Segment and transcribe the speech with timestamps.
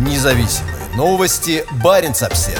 [0.00, 1.62] Независимые новости.
[1.84, 2.58] Барин обсерва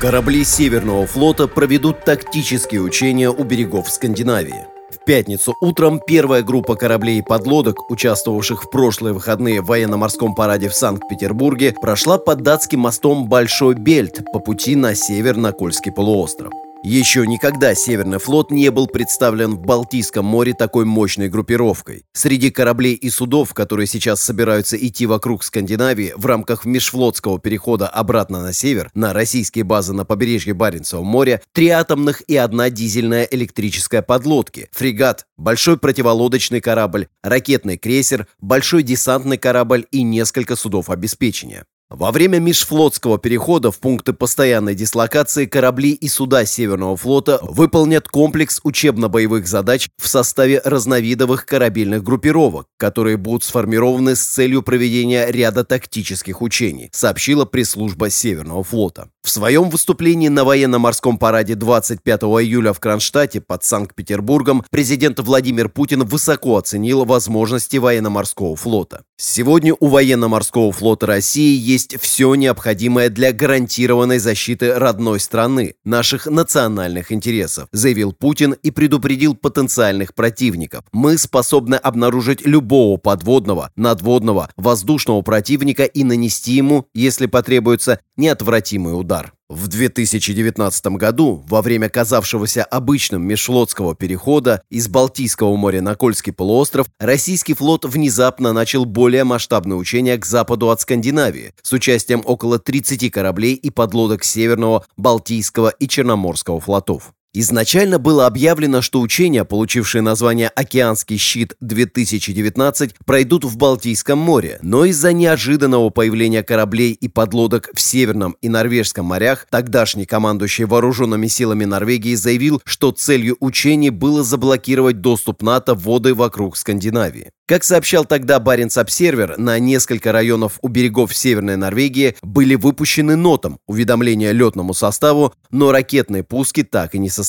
[0.00, 4.64] Корабли Северного флота проведут тактические учения у берегов Скандинавии.
[4.92, 10.68] В пятницу утром первая группа кораблей и подлодок, участвовавших в прошлые выходные в военно-морском параде
[10.68, 16.52] в Санкт-Петербурге, прошла под датским мостом Большой Бельт по пути на север на Кольский полуостров.
[16.88, 22.04] Еще никогда Северный флот не был представлен в Балтийском море такой мощной группировкой.
[22.12, 28.40] Среди кораблей и судов, которые сейчас собираются идти вокруг Скандинавии в рамках межфлотского перехода обратно
[28.40, 34.02] на север, на российские базы на побережье Баренцева моря, три атомных и одна дизельная электрическая
[34.02, 41.64] подлодки, фрегат, большой противолодочный корабль, ракетный крейсер, большой десантный корабль и несколько судов обеспечения.
[41.88, 48.60] Во время межфлотского перехода в пункты постоянной дислокации корабли и суда Северного флота выполнят комплекс
[48.64, 56.42] учебно-боевых задач в составе разновидовых корабельных группировок, которые будут сформированы с целью проведения ряда тактических
[56.42, 59.08] учений, сообщила пресс-служба Северного флота.
[59.26, 66.04] В своем выступлении на военно-морском параде 25 июля в Кронштадте под Санкт-Петербургом президент Владимир Путин
[66.04, 69.02] высоко оценил возможности военно-морского флота.
[69.16, 77.10] Сегодня у военно-морского флота России есть все необходимое для гарантированной защиты родной страны, наших национальных
[77.10, 80.84] интересов, заявил Путин и предупредил потенциальных противников.
[80.92, 89.15] Мы способны обнаружить любого подводного, надводного, воздушного противника и нанести ему, если потребуется, неотвратимый удар.
[89.48, 96.88] В 2019 году, во время казавшегося обычным межфлотского перехода из Балтийского моря на Кольский полуостров,
[96.98, 103.10] российский флот внезапно начал более масштабные учения к западу от Скандинавии с участием около 30
[103.12, 107.12] кораблей и подлодок Северного, Балтийского и Черноморского флотов.
[107.38, 115.12] Изначально было объявлено, что учения, получившие название «Океанский щит-2019», пройдут в Балтийском море, но из-за
[115.12, 122.14] неожиданного появления кораблей и подлодок в Северном и Норвежском морях, тогдашний командующий вооруженными силами Норвегии
[122.14, 127.32] заявил, что целью учений было заблокировать доступ НАТО в воды вокруг Скандинавии.
[127.46, 133.60] Как сообщал тогда Баренц Обсервер, на несколько районов у берегов Северной Норвегии были выпущены нотом
[133.68, 137.25] уведомления летному составу, но ракетные пуски так и не состоялись.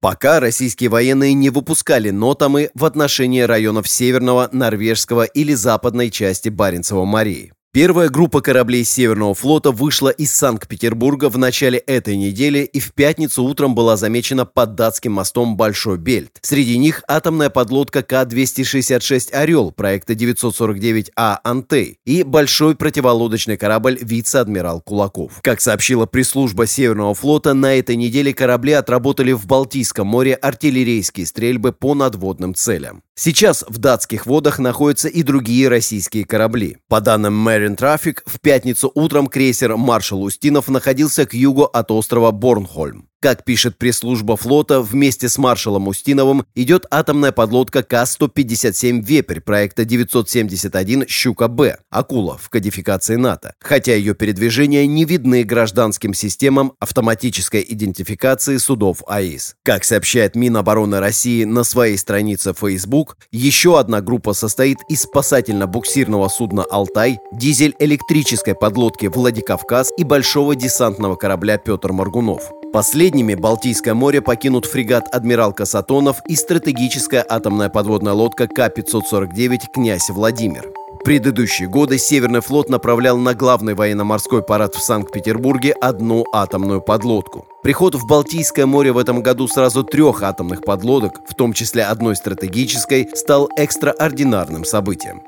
[0.00, 7.04] Пока российские военные не выпускали нотамы в отношении районов Северного, Норвежского или Западной части Баренцева
[7.04, 7.52] морей.
[7.74, 13.42] Первая группа кораблей Северного флота вышла из Санкт-Петербурга в начале этой недели и в пятницу
[13.42, 16.36] утром была замечена под датским мостом Большой Бельт.
[16.42, 25.40] Среди них атомная подлодка К-266 «Орел» проекта 949А «Антей» и большой противолодочный корабль «Вице-адмирал Кулаков».
[25.40, 31.72] Как сообщила пресс-служба Северного флота, на этой неделе корабли отработали в Балтийском море артиллерийские стрельбы
[31.72, 33.02] по надводным целям.
[33.14, 36.78] Сейчас в датских водах находятся и другие российские корабли.
[36.88, 42.30] По данным Marine Traffic, в пятницу утром крейсер «Маршал Устинов» находился к югу от острова
[42.30, 43.08] Борнхольм.
[43.22, 51.06] Как пишет пресс-служба флота, вместе с маршалом Устиновым идет атомная подлодка К-157 «Вепрь» проекта 971
[51.06, 59.04] «Щука-Б» «Акула» в кодификации НАТО, хотя ее передвижения не видны гражданским системам автоматической идентификации судов
[59.06, 59.54] АИС.
[59.62, 66.64] Как сообщает Минобороны России на своей странице Facebook, еще одна группа состоит из спасательно-буксирного судна
[66.64, 72.50] «Алтай», дизель-электрической подлодки «Владикавказ» и большого десантного корабля «Петр Маргунов».
[72.72, 80.70] Последними Балтийское море покинут фрегат «Адмирал Касатонов» и стратегическая атомная подводная лодка К-549 «Князь Владимир».
[81.04, 87.44] Предыдущие годы Северный флот направлял на главный военно-морской парад в Санкт-Петербурге одну атомную подлодку.
[87.62, 92.16] Приход в Балтийское море в этом году сразу трех атомных подлодок, в том числе одной
[92.16, 95.20] стратегической, стал экстраординарным событием.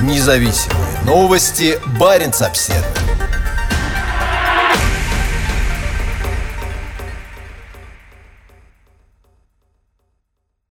[0.00, 1.78] Независимые новости.
[2.00, 3.11] Барин обседный.